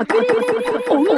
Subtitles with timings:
[0.00, 0.34] 隠れる
[0.88, 1.12] 女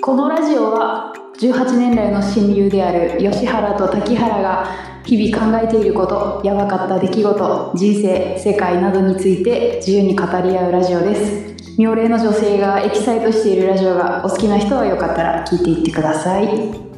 [0.00, 11.52] このラジオは18年来の親友である吉原と滝原が日々考えていることやばかった出来事人生世界などについて自由に語り合うラジオです。
[11.76, 16.91] 妙齢の女性がエキサイトしているラジオがお好きな人はよかったら聞いていってください。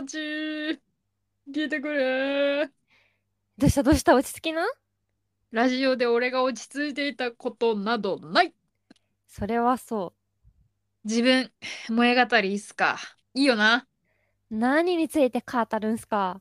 [0.00, 2.66] たち、聞いてくれ。
[3.56, 3.84] どうした？
[3.84, 4.16] どうした？
[4.16, 4.66] 落ち着きな？
[5.52, 8.52] ラジオで俺が落ち着いていたことなどない。
[9.28, 10.12] それはそ
[11.04, 11.52] 自分、
[11.86, 12.98] 萌え語りいいっすか？
[13.34, 13.86] いいよな。
[14.50, 14.56] う。
[14.56, 16.40] 何について語るんすか？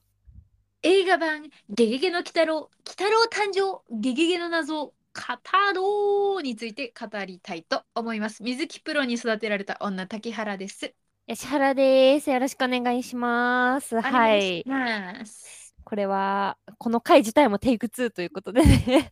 [0.81, 4.94] 映画版、ゲゲゲの鬼太郎、鬼太郎誕生、ゲゲゲの謎、語
[5.75, 8.41] ろうについて語りたいと思います。
[8.41, 10.95] 水木プロに育てられた女、滝原です。
[11.25, 12.29] 吉原です。
[12.29, 13.95] よろしくお願いします。
[13.95, 14.61] おはい。
[15.85, 19.09] これは、この回自体もテイク2ということでね。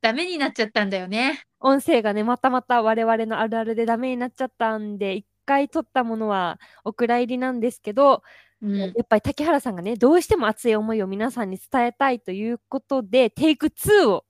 [0.00, 1.42] ダメになっちゃったんだよね。
[1.60, 8.22] 音声がね、またまた我々のあるあるでダメになっちゃったんで、一回撮ったものはお蔵入りなんですけど、
[8.62, 14.24] うんやっぱり竹原さんがね、どうしても熱い思いを皆さんに伝えたいということで、テイク2を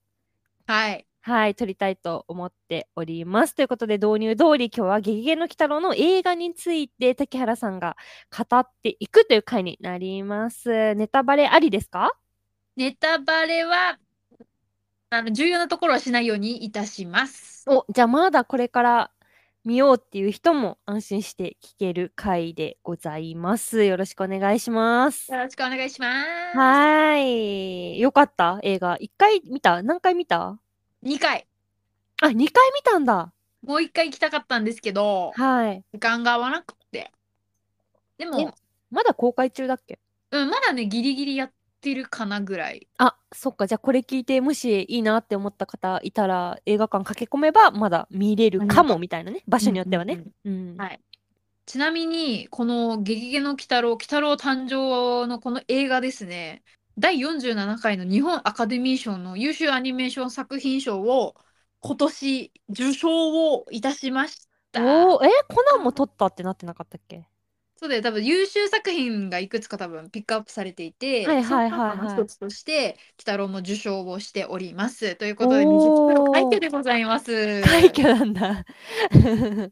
[0.65, 1.06] はい。
[1.27, 3.53] はい、撮りたいと思っております。
[3.53, 7.97] ということで、導入通り、今日はゲゲゲの鬼太郎の映画について、竹原さんが
[8.31, 10.95] 語っていくという回になります。
[10.95, 12.13] ネタバレありですか？
[12.77, 13.99] ネタバレは、
[15.09, 17.65] あの、重要なところはしないようにいたします。
[17.67, 19.11] お、じゃあまだこれから
[19.65, 23.83] 見ようっていう人も安心して聞ける回でございます。
[23.83, 25.29] よろしくお願いします。
[25.29, 26.57] よろしくお願いします。
[26.57, 27.99] はーい。
[27.99, 28.59] よかった？
[28.63, 28.97] 映画。
[28.97, 29.83] 1回見た？
[29.83, 30.57] 何回見た？
[31.03, 31.47] 2回。
[32.21, 32.51] あ、2回見
[32.83, 33.31] たんだ。
[33.63, 35.83] もう1回行きたかったんですけど、はい。
[35.93, 37.11] 時間が合わなくて。
[38.17, 38.53] でも、
[38.89, 39.99] まだ公開中だっけ？
[40.31, 41.51] うん、まだね、ギリギリやっ
[41.81, 42.87] てるかなぐらい。
[42.97, 43.67] あ、そっか。
[43.67, 49.43] じゃあこれ聞いて、もしいいなって思った方いたら、映画館駆け込めば、まだ見れるかもみたいなね。
[49.47, 50.23] 場所によってはね。
[50.45, 50.75] うん。
[50.77, 50.99] はい
[51.69, 56.63] ちなみに、このゲゲゲの鬼太郎、鬼太郎誕生のこの映画ですね、
[56.99, 61.35] 第47回の日本アカデミー賞の優秀アニメーション作品賞を
[61.79, 63.09] 今年受賞
[63.53, 64.81] をいたしました。
[64.81, 67.27] おーえコナンも撮ったってなってなかったっけ？
[67.79, 75.15] そうだよ、多分優秀作品がいくつか多分ピックアップされていて、はいはいはいはいその中の一つとして、鬼太郎も受賞をしております。
[75.15, 77.61] ということで、快挙でございます。
[77.61, 78.65] 快挙なんだ。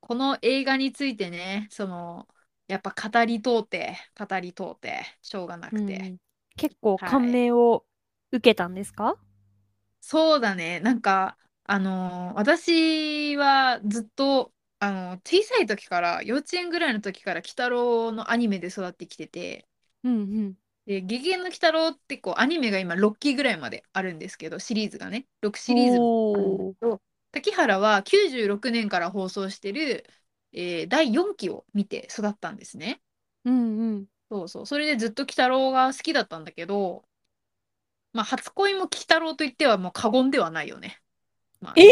[0.00, 2.28] この映画についてね、その、
[2.68, 5.94] やっぱ語り通って、語り通って、しょうがなくて。
[5.94, 6.23] うん
[6.56, 7.84] 結構はい感銘を
[8.32, 9.16] 受けたんですか、
[10.00, 19.66] そうだね、なんか、あのー私はずっと、あの小さい時から、幼稚園ぐらいの時から、鬼太郎のアニメで育ってきてて、
[20.04, 20.56] うんうん。
[20.86, 30.06] で、ゲゲゲの鬼太郎ってこうアニメが今6期ぐらいまであるんですけど、シリーズがね、6シリーズもあるんですけど、滝原は96年から放送してる、
[30.52, 33.00] えー第4期を見て育ったんですね。
[33.44, 34.06] うんうん。
[34.30, 34.66] そうそう。
[34.66, 37.04] それでずっと鬼太郎が好きだったんだけど、
[38.12, 41.00] まあ、初恋も鬼太郎と言ってはもう過言ではないよね。
[41.60, 41.88] まあ、え？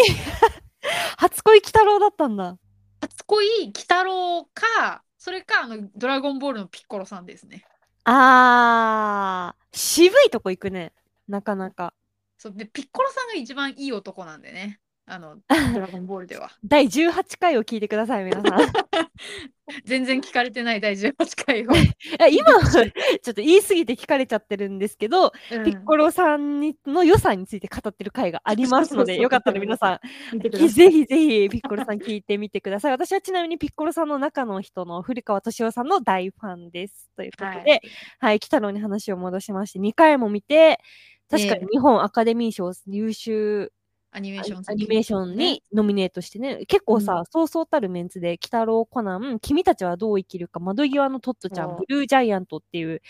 [1.16, 2.56] 初恋鬼太郎だったんだ。
[3.00, 7.65] 初恋鬼太郎か、それか、あの、ドラゴンボールのピッコロさんですね。
[8.04, 10.93] あー、渋いとこ行くね。
[11.28, 11.94] なかなか。
[12.38, 14.81] そうで、ピッコロさんが一番いい男なんでね。
[15.12, 15.37] あの、
[15.75, 16.50] ドラゴンボールでは。
[16.65, 18.49] 第18回を聞いてください、皆さん。
[19.84, 21.71] 全然聞かれてない第18回を。
[22.19, 30.00] え今はちょっと言い過ぎて聞かれちゃってるんですけど、うんピッコロさんにの良さについて語ってる回がありますので、よかったら皆さ
[30.34, 31.05] ん、ぜひぜひ
[31.50, 32.93] ピッコロさん聞いてみてください。
[32.93, 37.11] 私はちなみにピッコロさんの中の人の古川敏夫さんの大ファンです。
[37.17, 37.83] ということで、
[38.19, 40.81] ははいい、鬼太郎に話を戻しまして、2回も見て、
[41.29, 43.73] 確かええに日本アカデミー賞優秀
[44.15, 53.00] アニメーションアニメーションにノミネートしてね、結構さ、そうそうたるメンツで、鬼太郎、コナン、君たちはどう生きるか、窓際のトットちゃ、んブルージャイアントっていう、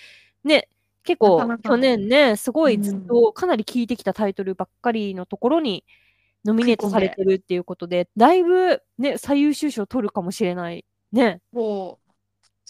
[0.44, 0.68] ね、
[1.02, 5.84] 結構去年ね、すごいうんずっとかなり聞いてきたタイトルばっかりのところに
[6.44, 10.84] ノミネートされてるっていうことで、だいぶね、最優秀賞取るかもしれない。
[11.10, 11.40] ね。
[11.52, 12.12] そう、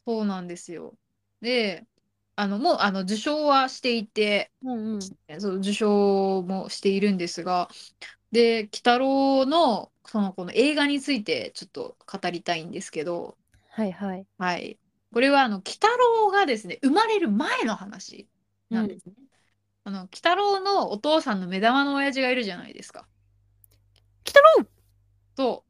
[0.06, 0.94] そうなんですよ。
[1.42, 1.84] で、
[2.42, 5.40] あの、もう、あの、受賞はしていて、うんうん。
[5.40, 7.68] そう、受賞もしているんですが、
[8.32, 13.38] で、鬼太郎の、その、この映画についてちょっと語りたいんですけど、
[13.70, 14.26] はいはい。
[14.38, 14.76] はい。
[15.12, 18.26] これは、あの、鬼太郎がですね、生まれる前の話
[18.70, 19.14] なんですね。
[19.84, 23.06] あの、鬼太郎のお父さんの目玉の親父がいるじゃないですか。
[24.26, 24.66] 鬼太郎
[25.36, 25.64] と、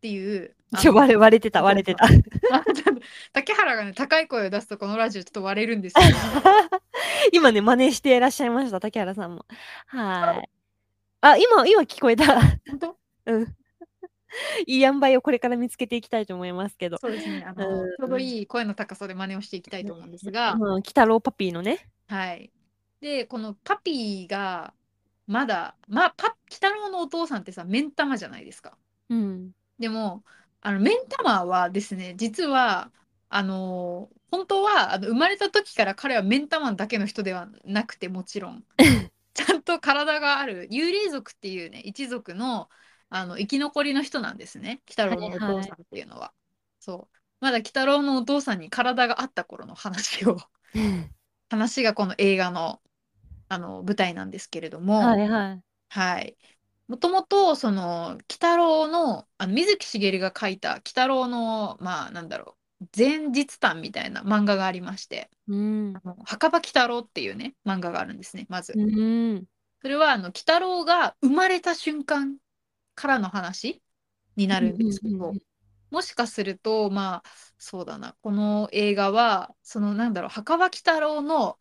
[0.00, 0.54] っていう。
[0.72, 2.06] あちょの割れ割れてた割れてた。
[3.32, 6.00] 竹原がね高い声を出すとこのラジオちょっと割れるんですよ。
[7.32, 9.44] 今ね真似していらっしゃいました竹原さんも。
[9.86, 10.48] はい。
[11.20, 12.40] あ今今聞こえた。
[12.68, 12.96] 本当？
[13.26, 13.56] うん。
[14.66, 16.96] いい塩梅をこれから見つけていきたいと思いますけど。
[16.98, 21.90] そうですねあの、うんちょうどいい声の高さで真似をしていきたいと思うんですが、うん、鬼太郎パピーのね。
[22.06, 22.50] はい。
[23.00, 24.72] でこのパピーが
[25.26, 28.78] まだまあパ鬼太郎のお父さんってさ目ん玉じゃないですか。
[29.10, 29.50] うん。
[29.80, 30.24] でも
[30.62, 32.92] あの目ん玉はですね実は
[33.30, 38.64] あの本当はあの生まれた時から彼は目ん玉だけの人ではなくてもちろん
[39.34, 42.70] ちゃんと体がある幽霊族っていうね一族の
[43.10, 46.34] あの生き残りの人なんですね鬼太郎のお父さんっていうのは。
[46.80, 50.38] そうまだ鬼太郎のお父さんに体があった頃の話を
[51.50, 52.80] 話がこの映画の
[53.48, 55.00] あの舞台なんですけれども。
[55.00, 55.62] はいはい。
[55.88, 56.36] はい。
[56.90, 65.94] もともと、その、鬼太郎の、あの水木しげるが書いた、鬼太郎の、まあ、なんだろう、前日譚みたいな漫画がありまして、うん。
[65.96, 68.72] あの墓場鬼太郎っていうね、漫画があるんですね、まず。
[68.76, 69.44] うん。
[69.80, 72.38] それは、あの、鬼太郎が生まれた瞬間
[72.96, 73.80] からの話
[74.34, 75.40] になるんですけどうんうんうんうん、
[75.92, 81.56] もしかすると、まあ、そうだな、この映画は、その、なんだろう、墓場鬼太郎の、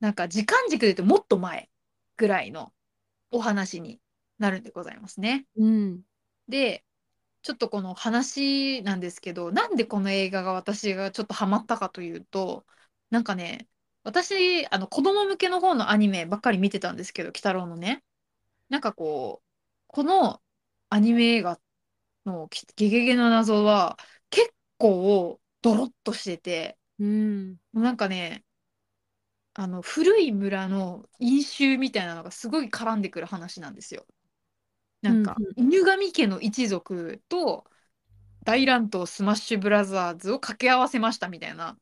[0.00, 1.68] なんか時間軸で言うともっと前
[2.16, 2.72] ぐらいの
[3.30, 4.00] お話に
[4.38, 5.46] なるんでございますね。
[5.56, 6.02] うん。
[6.48, 6.84] で、
[7.42, 12.66] ちょっとこの話なんですけど、なんでこの映画が私がちょっとハマったかというと、
[13.10, 13.68] なんかね、
[14.02, 18.04] 私、あの子供向けの方のアニメばっかり見てたんですけど、鬼太郎のね。
[18.68, 19.48] なんかこう、
[19.88, 20.42] この
[20.90, 21.60] アニメ映画
[22.26, 23.98] のきゲゲゲの謎は
[24.30, 27.56] 結構ドロッとしてて、うん。
[27.72, 28.44] なんかね、
[29.54, 34.06] あの古い村の因習みたいなのがすごい絡んでくる話なんですよ。
[35.04, 37.64] なんかうん犬神家の一族と
[38.44, 41.76] 大乱闘スマッシュブラザーズを掛け合わせましたみたいな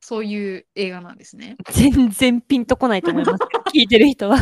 [0.00, 1.56] そういう映画なんですね。
[1.72, 3.40] 全然ピンとこないと思います。
[3.72, 4.38] 聞いてる人は。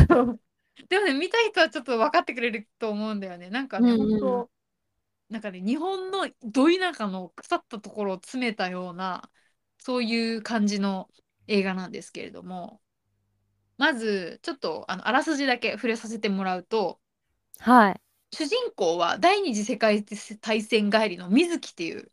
[0.89, 3.49] でもね見た人はちょっと分かってくれると思うんだよね。
[3.49, 4.49] なんかね、うんうん本当
[5.29, 9.29] なんかね日本のど田舎の腐ったところを詰めたような
[9.79, 11.09] そういう感じの
[11.47, 12.79] 映画なんですけれども
[13.77, 16.99] まずちょっとあのあらすじだけ触れさせてもらうと
[17.59, 18.04] はい。
[18.35, 20.03] 主人公は第二次世界
[20.41, 22.11] 大戦帰りの水木っていう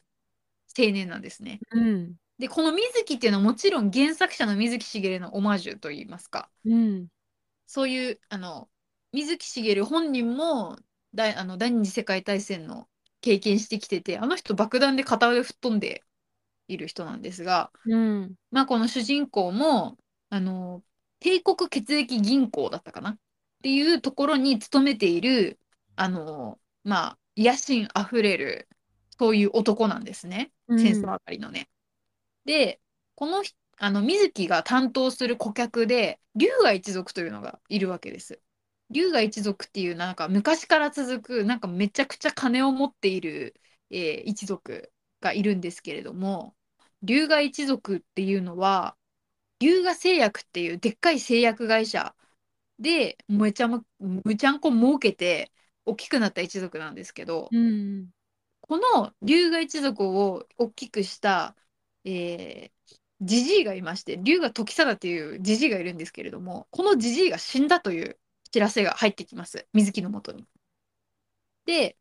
[0.78, 1.58] 青年なんですね。
[1.72, 2.14] うん。
[2.38, 7.08] でこの水木っていうのはもちろん原作者の水木しげるのオマージュといいますかうん。
[7.66, 8.68] そういうあの
[9.12, 10.76] 水木しげる本人も
[11.12, 12.86] 第あの第二次世界大戦の
[13.20, 16.04] 経験してきててあの人爆弾で片腕吹っ飛んで
[16.68, 18.34] いる人なんですが、うん。
[18.52, 19.98] まあ、この主人公も
[20.30, 20.84] あの
[21.18, 23.16] 帝国血液銀行だったかなっ
[23.62, 25.58] ていうところに勤めている
[25.96, 28.68] あのまあ野心あふれる
[29.18, 31.68] そういう男なんですねうん戦争あたりのね。
[32.44, 32.80] で
[33.14, 38.40] このひあの水木が担当する顧客で龍河一族というのがいるわけです。
[38.90, 43.54] 龍河一族っていうなんか昔から続くなんかめちゃくちゃ金を持っている、
[43.90, 46.54] えー一族がいるんですけれども
[47.02, 48.96] 龍河一族っていうのは
[49.60, 52.14] 龍河製薬っていうでっかい製薬会社
[52.78, 55.52] でめちゃむむちゃんこ儲けて
[55.84, 58.08] 大きくなった一族なんですけど、うん。
[58.60, 61.56] この龍河一族を大きくした、
[62.04, 68.18] えー、ジジイがいまして龍河時貞っていうジジイがいるんですけれどもこのジジイが死んだという
[68.50, 70.46] 知らせが入ってきます水木のもとに。
[71.66, 71.96] で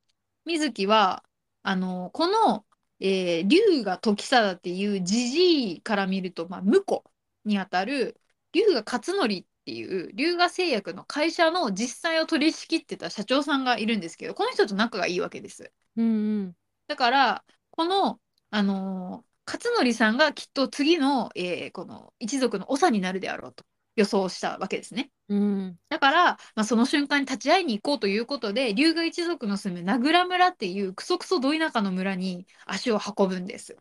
[0.46, 1.24] 水木は
[1.64, 2.66] あのこの、
[3.00, 7.04] えー、龍河時貞っていうジジイから見ると、まあ、婿
[7.46, 8.20] にあたる
[8.54, 15.72] 龍河勝則っていう龍河製薬の会社の実際を取り仕切ってた社長さんがいるんですけどこの人と仲がいいわけです。
[15.98, 16.56] うん。
[16.88, 23.66] だからこの、あのー勝則さんがきっと次の、えーこの一族の長になるであろうと
[23.96, 25.12] 予想したわけですね。
[25.30, 25.78] うん。
[25.90, 26.24] だから、
[26.56, 33.76] まあ、その瞬間に立ち会いに行こうということで龍河一族の住む名倉村っていうクソクソど田舎の村に足を運ぶんです。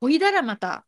[0.00, 0.86] ほいだらまた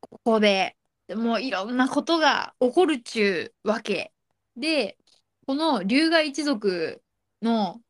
[0.00, 0.76] ここで
[1.14, 4.12] もういろんなことが起こるっちゅうわけ
[4.56, 4.98] で
[5.46, 7.02] この龍河一族
[7.42, 7.80] の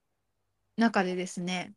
[0.76, 1.74] 中でですね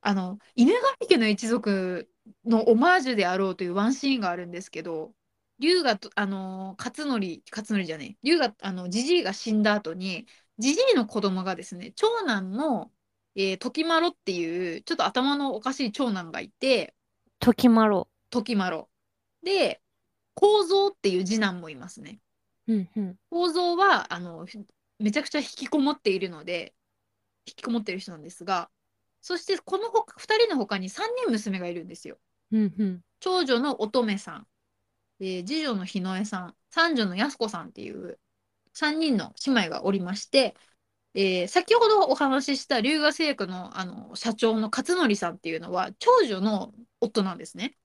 [0.00, 2.08] あの犬神家の一族
[2.44, 5.14] のオマージュであろうというワンシーンがあるんですけど
[5.58, 7.18] 龍がとあの勝則
[7.50, 10.26] 勝則じゃねえ龍があのジジイが死んだ後に
[10.58, 12.90] ジジイの子供がですね長男の、
[13.36, 16.94] えー時丸っていうちょっと頭のおかしい長男がいて
[17.40, 18.08] 時まろ。
[18.30, 18.84] 時丸
[19.42, 19.80] で
[20.34, 22.18] 構造っていう次男もいますね
[22.68, 22.88] うん。
[22.96, 23.16] うん。
[23.30, 24.46] 構造はあの
[24.98, 26.74] めちゃくちゃ引きこもっているので
[27.46, 28.70] 引きこもっている人なんですが
[29.20, 32.18] そしてこのほか2人の他に3人娘がいるんですよ。
[32.52, 33.00] うんうん。
[33.20, 34.46] 長女の乙女さん、
[35.20, 38.18] えー次女の日野江さん、三女の安子さんっていう
[38.74, 40.54] 3人の姉妹がおりまして、
[41.14, 47.76] えー先ほどお話しした龍河製薬のあの社長の勝則さんっていうのは長女の夫なんですね。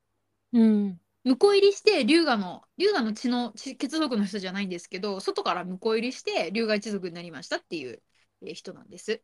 [0.51, 0.99] うん。
[1.25, 8.01] 婿入りして龍河の龍河の血の血血族の人じゃないんですけど外から婿入りして龍河一族になりましたっていう、
[8.41, 9.21] えー人なんです。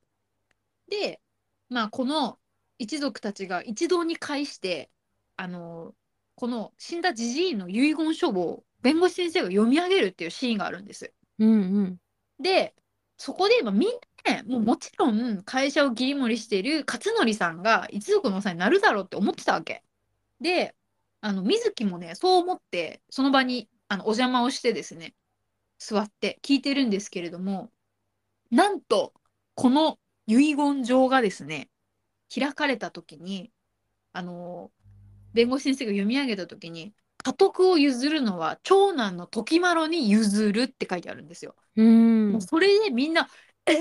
[0.90, 1.22] で
[1.70, 2.38] まあこの
[2.78, 4.92] 一族たちが一堂に会して
[5.38, 5.96] あの
[6.36, 11.14] この死んだじじいの遺言書を弁護士先生が読み上げるっていうシーンがあるんです。
[11.40, 11.98] うんうん。
[12.40, 12.76] で
[13.18, 13.90] そこで、まあ、みん
[14.26, 19.84] なねもうもちろん会社を切り盛りしている勝則さんが一族の長になるだろうって思ってたわけ。
[20.42, 20.76] で
[21.26, 25.16] あの水木もねそう思ってその場にあのお邪魔をしてですね
[25.80, 27.72] 座って聞いてるんですけれども
[28.52, 29.12] なんと
[29.56, 31.68] この遺言状がですね
[32.34, 33.50] 開かれた時に
[34.14, 34.70] あの
[35.34, 41.56] 弁護士先生が読み上げた時に家督を譲るのは長男の時麿に譲るって書いてあるんですよ。
[41.76, 43.28] うんもうそれでみんな
[43.66, 43.76] 「えー、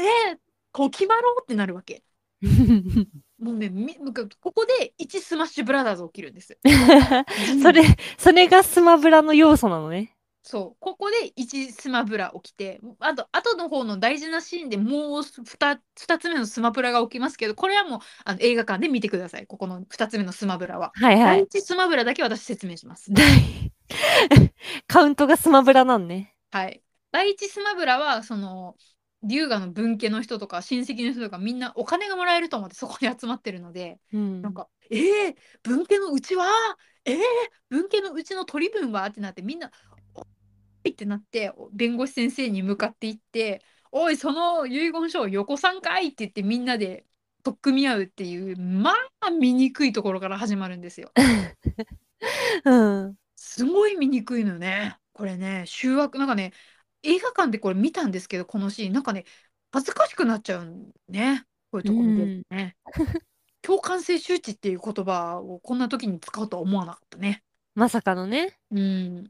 [0.73, 2.03] 時麿?」ってなるわけ。
[3.45, 6.57] もうねみここで1スマッシュブラザーズ起きるんです。
[7.63, 7.83] それ、
[8.17, 10.17] それがスマブラの要素なのね。
[10.47, 20.93] そうここで1スマブラ起きてあと後の方の大事なシーンでもう 2, 2つ目のスマブラが起きますけどこれはもうあの映画館で見てくださいここの2つ目のスマブラは。
[20.97, 21.47] はいはい。
[21.51, 23.11] スマブラだけ私説明します。
[24.87, 26.35] カウントがスマブラなんね。
[26.51, 26.83] はい。
[27.11, 28.77] 第一スマブラはその
[29.27, 36.47] 龍河の分家の人とか親戚の人とかみんなお金がもらえると思ってそこに集まってるのでうんなんか「えー、分家のうちは？
[37.05, 37.19] えー、
[37.69, 39.71] 分家のうちの取り分は?」ってなってみんな
[40.15, 40.23] 「お
[40.85, 43.63] い!」ってなって弁護士先生に向かっていって
[43.93, 47.07] 「おいその遺言書をよこさんかい!」って言ってみんなで
[47.43, 51.13] 取っ組み合うっていうまあ醜いところから始まるんですよ。
[52.65, 52.75] う
[53.11, 53.19] ん。
[53.37, 54.97] すごい見にくいのよね。
[55.13, 56.53] これね、醜悪、なんかね、
[57.05, 59.25] 映画館でこれ見たんですけど、このシーン、なんかね、
[59.73, 61.45] 恥ずかしくなっちゃうんね。
[61.71, 62.77] こういうとこ見てるとね。
[63.63, 67.43] 共感性周知っていう言葉をこんな時に使うとは思わなかったね。
[67.75, 68.59] まさかのね。
[68.71, 69.25] うん。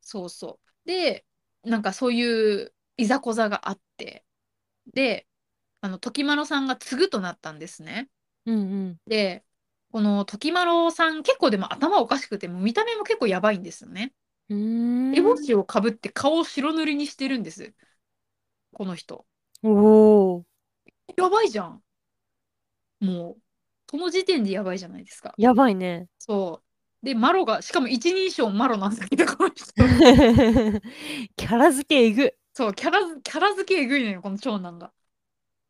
[0.00, 0.88] そうそう。
[0.88, 1.24] で、
[1.62, 4.24] なんかそういういざこざがあって、
[4.92, 5.26] で、
[5.80, 8.08] あの、時麿さんが継ぐとなったんですね。
[8.46, 9.44] うんで、
[9.92, 14.12] この時麿さん、結構でも頭おかしくて、もう見た目も結構やばいんですよね。
[14.50, 14.54] う。
[14.54, 17.74] 烏帽子をかぶって顔を白塗りにしてるんです。
[18.72, 19.26] この人。
[19.62, 19.70] お
[20.36, 20.44] お。
[21.16, 21.82] やばいじゃん。
[23.00, 23.42] もう、
[23.90, 25.34] その時点でやばいじゃないですか。
[25.38, 26.08] やばいね。
[26.18, 27.06] そう。
[27.06, 29.66] で、マロが、しかも一人称マロなんだけど、この人。
[31.36, 32.34] キャラ付けえぐ。
[32.54, 34.92] そう、キャラづ、キャラ付けえぐいのよ、この長男が。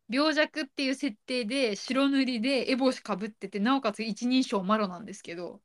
[0.09, 5.61] 病弱っていう設定で、白塗りで、烏帽子かぶってて、なおかつ一人称マロなんですけど、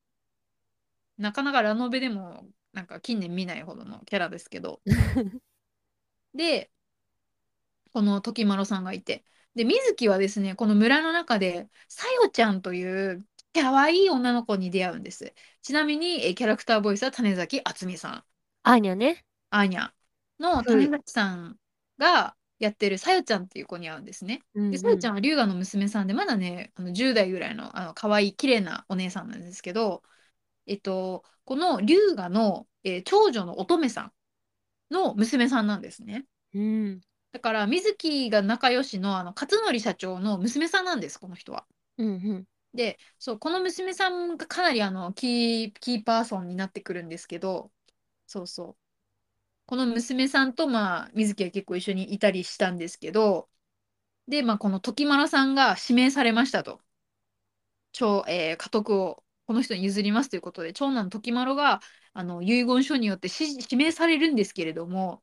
[1.18, 4.82] なかなかラノベでも、なんか近年見ないほどのキャラですけど。
[6.34, 6.72] で、
[7.92, 9.24] この時麿さんがいて。
[9.56, 15.34] で、水木はですね、この村の中で、さよちゃんという可愛い女の子に出会うんです。
[15.62, 18.24] ちなみに、えキャラクターボイスは種崎敦美さん。
[18.64, 19.24] アーニャね。
[19.52, 19.92] アーニャ
[20.40, 21.60] の種崎さん
[22.00, 24.42] がやってるさよちゃんっていう子に会うんですね。
[24.56, 30.02] うんで、さよちゃんは龍河の娘さんで、まだね、あの10代ぐらいのあの可愛い綺麗なお姉さんなんですけど、
[30.68, 34.14] えっと、この龍河の、えー長女の乙女さん
[34.94, 36.26] の娘さんなんですね。
[36.54, 37.02] うん。
[37.34, 41.68] だから水木が仲良しのあの勝則社長の娘さんなんです、この人は。
[41.98, 42.48] うんうん。
[42.74, 47.72] で、そう、この娘さんがかなりあのキー、キーパーソンになってくるんですけど、
[48.28, 48.78] そうそう。
[49.68, 53.50] この娘さんと、まあ、水木は結構一緒にいたりしたんですけど、
[54.28, 56.82] で、まあ、この時麿さんが指名されましたと。
[57.94, 61.82] 長、えー家督をこの人に譲りますということで、長男時麿が
[62.14, 65.22] あの遺言書によってし指名されるんですけれども、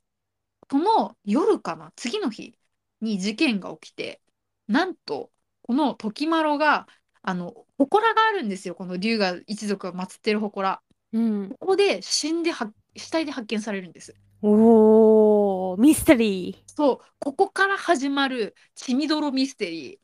[0.71, 2.57] その夜かな、次の日
[3.01, 4.21] に事件が起きて、
[4.69, 5.31] なんと、
[5.63, 6.87] この時麿が、
[7.23, 10.81] あの、祠があるんですよ、この龍河一族が祀ってる祠。
[11.13, 11.51] うん。
[11.59, 14.15] ここで死んでは、死体で発見されるんです。
[14.43, 19.99] おー、ミステリそう、ここから始まる血みどろミステリー。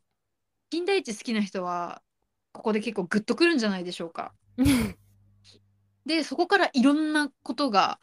[0.70, 2.02] 金田一好きな人は、
[2.56, 4.32] ここで結構グッとくるんじゃないでしょうか。
[4.58, 4.96] ー。
[6.06, 8.00] で、そこからいろんなことが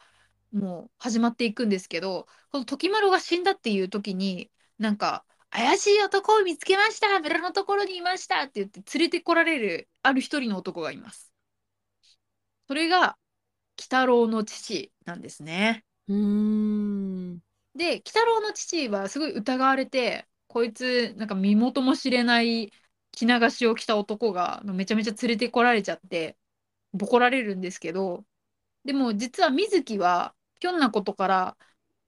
[0.52, 11.32] もう始まっていくんですけど、この時麿が死んだっていう時に、なんか、怪しい男を見つけました村のところにいましたって言って連れてこられるある一人の男がいます。
[12.66, 13.16] それが、
[13.78, 15.84] 鬼太郎の父なんですね。
[16.08, 17.38] うーん。
[17.74, 22.72] で、鬼太郎の父はすごい疑われて、こいつ、なんか身元も知れない
[23.14, 26.36] 着流しを着た男がめちゃめちゃ連れてこられちゃって
[26.92, 28.24] ボコられるんですけど
[28.84, 31.56] でも実は水木はひょんなことから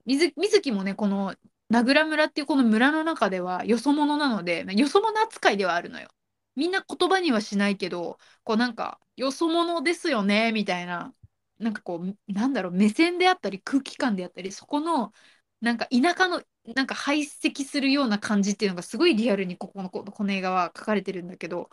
[0.05, 1.35] 水水木もねこの
[1.69, 6.09] 名倉村っていうこの村の中ではよそ者なのでよそ者扱いではあるのよ。
[6.55, 11.13] みんな言葉にはしないけどこうなんかよそ者ですよねみたいな
[11.59, 15.13] なんかこうなんだろう目線であったり空気感であったりそこの
[15.61, 16.41] なんか田舎の
[16.75, 21.69] なんか排斥するような感じっていうのがすごいリアルにここのここの映画は書かれてるんだけど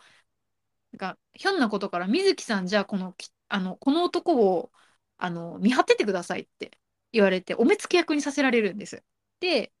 [0.93, 4.71] なんかひょんなことから水木さんじゃあこのきあのこの男を
[5.17, 6.71] あの見張っててくださいって
[7.11, 9.03] 言われてお目付け役にさせられるんです。
[9.39, 9.73] で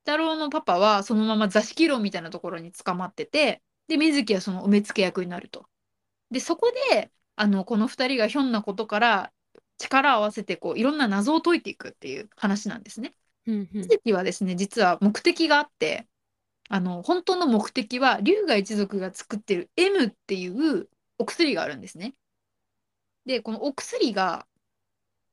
[0.00, 5.68] 太郎のパパはそのまま座敷牢みたいなところに捕まっててで水木はそのお目付け役になると。
[6.30, 9.32] でそこであのこの2人がひょんなことから
[9.78, 13.14] 力を合わせてこういろんな謎を解いていくっていう話なんですね。
[13.46, 16.06] うんうん水木はですね実は目的があって
[16.68, 20.88] あの本当の目的は龍河一族が作ってる M っていう
[21.18, 22.14] お薬があるんですね。
[23.26, 24.46] でこのお薬が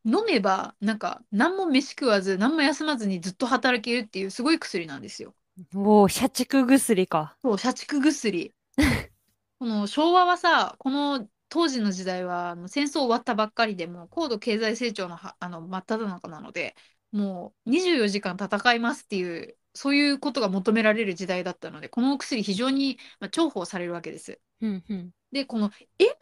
[0.05, 5.33] 飲めばなんか何も飯食わず何も休まずにずっと働けるっていうすごい薬なんですよ。
[5.75, 7.37] おお、社畜薬か。
[7.41, 8.53] そう社畜薬。
[9.59, 16.75] この昭和はさこの当時の時代はあの戦争終わったばっかりでもう高度経済成長のはあの真っ只中なので
[17.13, 24.39] もう24時間戦いますっていうそういうことが求められる時代だったのでこのお薬非常に、まあ、重宝されるわけです。
[24.61, 25.11] うんうん。
[25.31, 25.71] でこの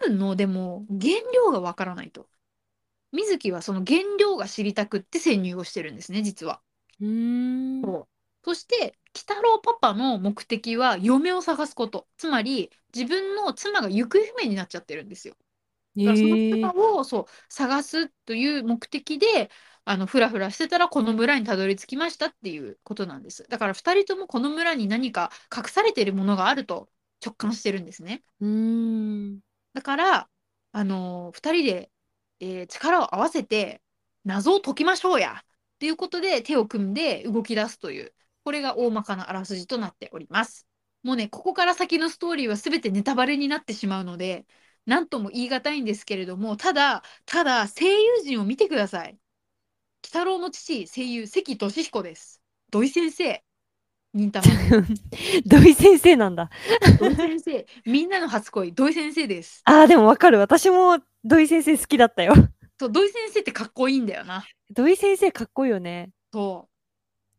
[0.08, 2.28] M のでも原料がわからないと。
[3.12, 6.62] 水木はその原料が知りたくって潜入をしてるんですね実は。
[7.00, 7.82] うーん。
[7.82, 8.08] そう
[8.44, 15.36] そして鬼太郎パパの目的は嫁を探すことつまり自分の妻が行方不明になっちゃってるんですよ。
[15.98, 16.62] だからそのえ
[17.00, 19.50] をそう探すという目的で
[19.84, 23.46] あのフラフラしてたらこの村にたどり着きましたっていうことなんです。
[23.50, 26.90] だから2人ともこの村に何か隠されているものがあると
[27.26, 28.24] 直感してるんですね。
[28.40, 28.48] うー
[29.36, 29.40] ん。
[29.74, 30.30] だから、
[30.72, 31.92] あのー、2人で、
[32.40, 33.82] えー力を合わせて
[34.24, 35.44] 謎を解きましょうやっ
[35.80, 40.68] ていうことで手を組んで動き出すというこれが大まかなあらすじとなっております。
[41.04, 44.46] もうねここから先のストーリーは全てネタバレになってしまうので
[44.92, 49.12] 何とも言い難いんですけれどもただただ声優陣を見てください。
[49.12, 49.20] 鬼
[50.04, 52.42] 太郎の父声優関俊彦です。
[52.72, 53.42] 土井先生
[54.14, 54.84] 忍たまの
[55.48, 56.50] 土井先生なんだ。
[57.00, 59.62] 土井先生みんなの初恋土井先生です。
[59.64, 60.40] ああ、でもわかる。
[60.40, 62.34] 私も土井先生好きだったよ。
[62.77, 64.44] そう土井先生ってかっこいいんだよな。
[64.72, 66.12] 土井先生かっこいいよね。
[66.34, 66.68] そ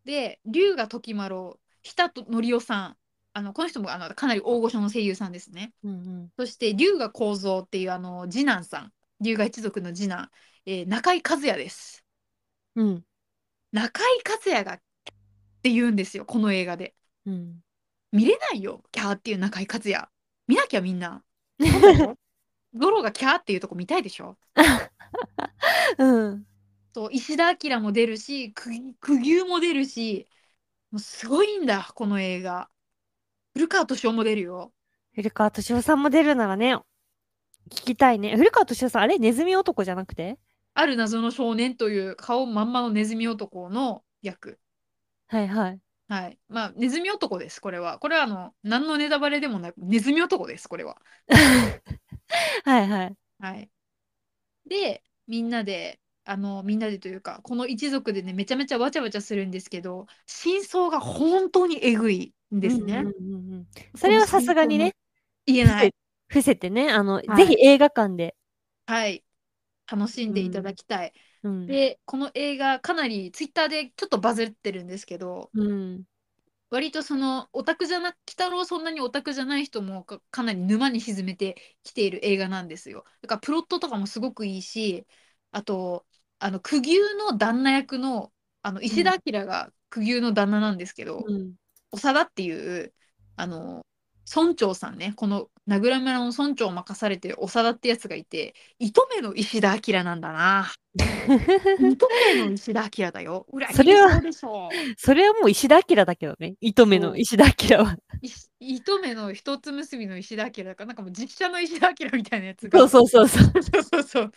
[0.07, 0.09] う。
[0.09, 2.97] で、龍河時丸、日田と則夫さん。
[3.35, 5.73] あのこの人もあのかなり大御所の声優さんですね。
[5.85, 6.33] うんうん。
[6.39, 10.31] そして龍河幸三っていうあの次男さん、龍河一族の次男、
[10.67, 12.05] えー中井和也です。
[12.75, 13.05] うん。
[13.73, 14.05] 中井
[14.47, 14.83] 和也がっ
[15.63, 16.95] て言うんですよ、この映画で。
[17.27, 17.63] うん。
[18.13, 20.09] 見れないよ、キャーっていう中井和也。
[20.47, 21.25] 見なきゃみんな。
[21.69, 22.17] そうだよ
[22.75, 24.37] ゾロがキャーっていうとこ見たいでしょ？
[25.99, 26.47] うん。
[26.95, 30.29] そう石田明も出るしく久牛も出るし
[30.93, 32.71] もうすごいんだこの映画
[33.55, 34.75] 古川敏夫も出るよ。
[35.15, 36.83] 古川敏夫さんも出るならね、聞
[37.71, 38.37] きたいね。
[38.37, 40.39] 古川敏夫さん、あれネズミ男じゃなくて？
[40.75, 44.59] ある謎の少年という顔まんまのネズミ男の役。
[45.27, 45.81] はいはい。
[46.09, 46.39] はい。
[46.49, 47.99] まあネズミ男ですこれは。
[47.99, 51.01] これはあの何のネタバレでもなくネズミ男ですこれは。
[52.65, 53.17] はいはい。
[53.39, 53.71] はい。
[54.67, 62.27] でみんなであのみんなでというかこの一族でねめちゃめちゃわちゃわちゃするんですけど真相が本当にえぐい。
[62.29, 64.95] んですね、うんうんうんうんそれはさすがにね、
[65.47, 65.95] 言えない
[66.29, 68.35] 伏せてね、あの、いぜひ映画館で。
[68.87, 69.25] はい
[69.91, 71.13] 楽しんでいただきたい、
[71.43, 71.67] うん。
[71.67, 76.03] でこの映画かなりツイッターでちょっとバズってるんですけどうん。
[76.71, 85.07] 割とそのオタクじゃな鬼太郎そんなにオタクじゃない人もかかなり沼に沈めてきている映画なんですよだからプロットとかもすごくいいし
[85.51, 86.07] あと
[86.39, 91.55] あの久牛の旦那役のあの石田明が久牛の旦那なんですけど、うん。
[91.97, 92.93] 長田っていう
[93.37, 93.83] あの
[94.35, 100.73] 村長さんねこの名倉村の村長を任されてる長田ってやつがいて糸目の石田明なんだな。
[100.95, 103.47] 糸目の石田明だよ。
[103.53, 106.55] 裏切それはりそうでしょそれはもう石田明だけどね。
[106.61, 107.97] 糸目の石田明は。
[108.21, 108.29] い
[108.75, 112.79] 糸目の一つ結びの石田明だからなんかもう実写の石田明みたいなやつが。
[112.79, 113.63] そうそうそうそう。
[113.63, 114.33] そうそうそう。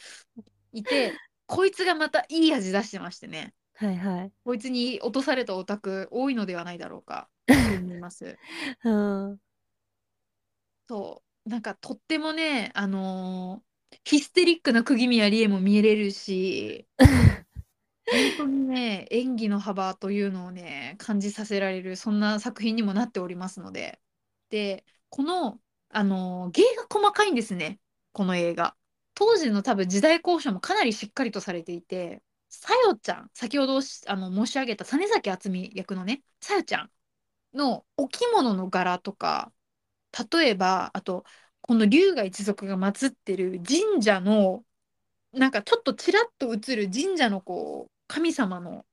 [0.73, 1.13] いて
[1.47, 4.31] こいつがまたいい味出してましてねはいはい。
[4.43, 8.38] こいつに落とされたオタク多いのではないだろうか と思います
[8.83, 9.39] うん。
[10.88, 13.65] そうなんかとってもねあのー
[14.03, 23.99] ヒステリックな釘宮理恵も見れるし 本当にね演技の幅というのをね感じさせられるそんな作品にもなっておりますので
[24.49, 25.59] でこの
[25.95, 27.79] あの、芸が細かいんですね、
[28.11, 28.75] この映画。
[29.13, 32.21] 当時の多分時代交渉もかなりしっかりとされていて、
[32.61, 36.91] さよちゃん、先ほどあの申し上げた実崎敦美役のね、さよちゃん
[37.53, 39.53] のお着物の柄とか、
[40.31, 41.25] 例えば、あと、
[41.61, 44.65] この龍河一族が祀ってる神社の、
[45.33, 48.85] なんかちょっとちらっと映る神社のこう、神様の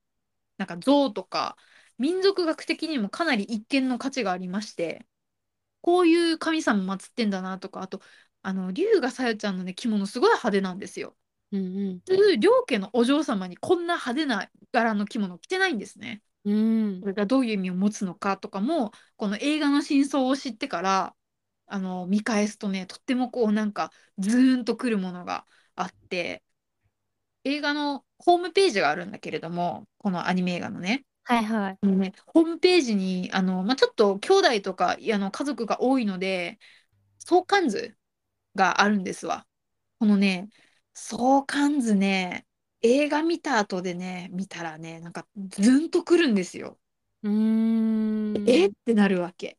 [0.59, 1.57] なんか像とか、
[1.99, 5.07] 民族学的にもかなり一見の価値がありまして、
[5.83, 8.01] こういう神様祀ってんだなとか、あと、
[8.43, 11.17] あの、龍河さよちゃんのね、着物すごい派手なんですよ。
[11.53, 16.23] うん普通、両家のお嬢様にこんな派手な柄の着物着てないんですね。
[16.45, 16.55] うん。
[16.55, 21.17] うんそれがどういう意味を持つのかとかも、この映画の真相を知ってから、
[21.67, 26.43] あの、見返すとね、とってもこうなんかズーンとくるものがあって、
[27.45, 31.79] 映画のホームページがあるんだけれども、このアニメ映画のね、はいはい。
[31.83, 36.59] ね、ホームページに、あの、まあ、ちょっと兄弟とか、あの、家族が多いので、
[37.19, 37.97] 相関図
[38.57, 39.47] があるんですわ。
[40.01, 40.49] このね、
[40.95, 42.47] 相関図ね、
[42.83, 46.79] 映画見た後でね、見たらね、なんかズンとくるんですよ。
[47.23, 48.49] うーん。
[48.49, 48.67] え？
[48.67, 49.59] ってなるわけ。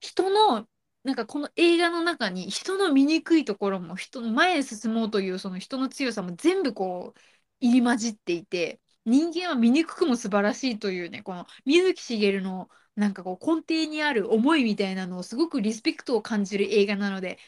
[0.00, 0.68] 人の、
[1.04, 7.20] なんかこの映画の中に人の醜いところも人の前へ進もうというその人の強さも全部こう
[7.60, 17.38] 入り混じっていて人間は醜くも素晴らしいというねこの水木しげるのなんかこう根底にある思いみたいなのをすごくリスペクトを感じる映画なので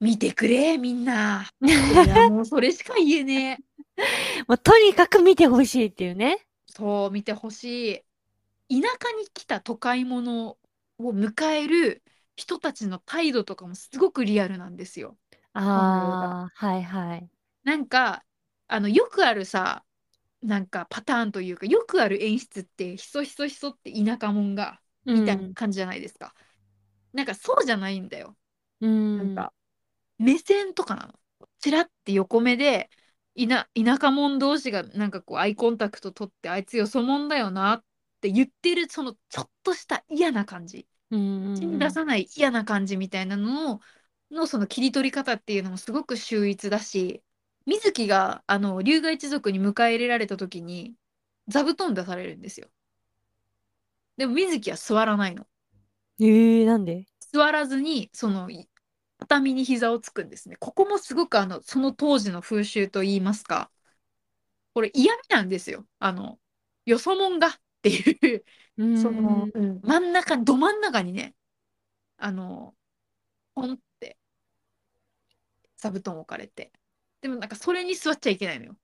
[0.00, 1.48] 見てくれみんな。
[1.60, 3.64] いやもうそれしか言えねえ。
[4.48, 6.46] もうとにかく見てほしいっていうね。
[6.68, 8.04] そう見てほし
[8.70, 8.82] い。
[8.82, 10.58] 田舎に来た都会者を
[10.98, 12.02] 迎える
[12.36, 15.18] 人たちの態度とかもすごくリアルなんですよ。
[15.54, 17.28] ああ、はいはい。
[17.64, 18.24] なんか
[18.68, 19.84] あのよくあるさ
[20.42, 24.80] なんかパターンというかよくある演出ってひそひそひそって田舎者が
[25.12, 26.34] みたいな感じじゃないですか。
[27.12, 28.36] なんかそうじゃないんだよ。
[28.80, 29.18] うん。
[29.18, 29.52] なんか
[30.18, 31.14] 目線とかなの。
[31.60, 32.90] ちらって横目で
[33.38, 37.84] 田田舎者同士がなんかこうアイコンタクト取ってあいつよそ者だよなっ
[38.20, 43.80] て言ってるそのちょっとした嫌な感じうん口に出さない嫌な感じみたいなのを
[44.30, 47.22] のその切り取り方っていうのもすごく秀逸だし
[47.66, 50.94] 水木があの龍河一族に迎え入れられた時に
[51.48, 52.68] 座布団出されるんですよ。
[54.16, 55.46] でも水木は座らないの。
[56.20, 57.06] ええなんで？
[57.32, 58.68] 座らずにそのい
[59.18, 60.56] 畳に膝をつくんですね。
[60.58, 63.70] ここもすごくあのその当時の風習といいますか
[64.74, 65.86] これ嫌味なんですよ。
[65.98, 66.38] あの
[66.84, 67.52] よそもんがっ
[67.82, 68.44] ていう
[68.76, 71.34] うんその、うん真ん中ど真ん中にね
[72.18, 72.74] あの
[73.54, 74.18] ポンって
[75.76, 76.72] 座布団置かれて
[77.20, 78.76] でもなんかそれに座っちゃいけないのよ。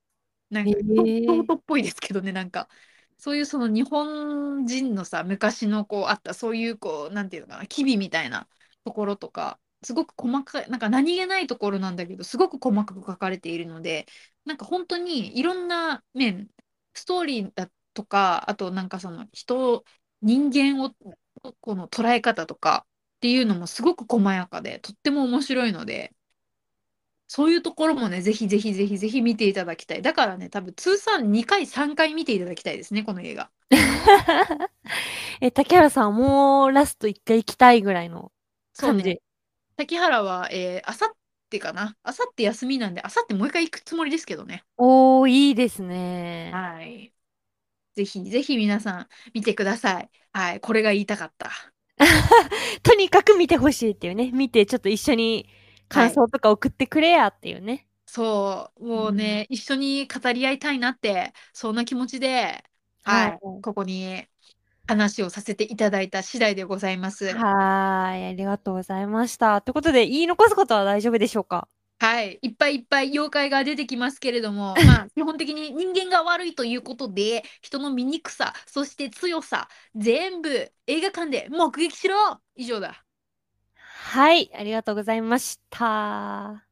[0.49, 2.69] なんかへー京都っぽいですけどねなんか
[3.17, 8.47] そういうその日本人のさ昔のこうあったそういうこうなんていうのかな機微みたいな
[8.85, 14.05] ところとかすごく細かいなんか何気ないところなんだけどすごく細かく書かれているので
[14.45, 16.49] なんか本当にいろんな面
[16.93, 19.83] ストーリーだとかあとなんかその人
[20.21, 20.93] 人間を
[21.61, 22.85] この捉え方とか
[23.17, 26.13] っていうのもすごく細やかでとっても面白いので
[27.27, 30.01] そういうところもねぜひぜひぜひぜひ見ていただきたい。
[30.01, 33.49] だからね多分通算2回3回見ていただきたいですねこの映画。
[35.41, 38.31] え、竹原さん、もうラスト一回行きたいぐらいの
[38.77, 39.03] 感じ。
[39.03, 39.19] そうね
[39.75, 41.17] 滝原はえーあさっ
[41.49, 41.95] てかな？
[42.03, 44.65] あさって休みなんであさってもう一回行くつもりですけどね。
[44.77, 46.59] おー、いいですね。
[46.59, 47.13] はい。
[47.95, 50.11] ぜひぜひ皆さん見てください。
[50.33, 51.51] はいこれが言いたかった。
[52.83, 54.31] とにかく見てほしいっていうね。
[54.31, 55.49] 見て、ちょっと一緒に
[55.89, 57.87] 感想とか送ってくれやっていうね。
[58.05, 62.63] そう、もうね、一緒に語り合いたいなって、そんな気持ちで、
[63.03, 63.39] はい、はい。
[63.61, 64.27] ここに
[64.87, 67.25] 話をさせていただいた次第でございます。
[67.35, 69.61] はーい、ありがとうございました。
[69.61, 71.67] ということで、言い残すことは大丈夫でしょうか？
[71.99, 83.05] はい、いっぱいいっぱい妖怪が出てきますけれども、 まあ、基本的に人間が悪いということで、人の醜さ、そして強さ、全部映画館で目撃しろ以上だ。
[83.75, 86.65] はい、ありがとうございました。